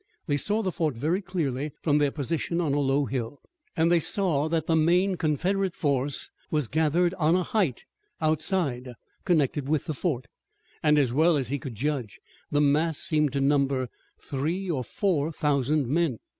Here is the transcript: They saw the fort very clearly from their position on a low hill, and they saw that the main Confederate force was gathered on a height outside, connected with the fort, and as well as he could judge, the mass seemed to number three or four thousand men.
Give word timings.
They 0.25 0.35
saw 0.37 0.63
the 0.63 0.71
fort 0.71 0.95
very 0.95 1.21
clearly 1.21 1.73
from 1.83 1.99
their 1.99 2.09
position 2.09 2.59
on 2.59 2.73
a 2.73 2.79
low 2.79 3.05
hill, 3.05 3.39
and 3.77 3.91
they 3.91 3.99
saw 3.99 4.49
that 4.49 4.65
the 4.65 4.75
main 4.75 5.15
Confederate 5.15 5.75
force 5.75 6.31
was 6.49 6.67
gathered 6.67 7.13
on 7.19 7.35
a 7.35 7.43
height 7.43 7.85
outside, 8.19 8.95
connected 9.25 9.69
with 9.69 9.85
the 9.85 9.93
fort, 9.93 10.25
and 10.81 10.97
as 10.97 11.13
well 11.13 11.37
as 11.37 11.49
he 11.49 11.59
could 11.59 11.75
judge, 11.75 12.19
the 12.49 12.59
mass 12.61 12.97
seemed 12.97 13.31
to 13.33 13.41
number 13.41 13.89
three 14.19 14.67
or 14.71 14.83
four 14.83 15.31
thousand 15.31 15.85
men. 15.87 16.17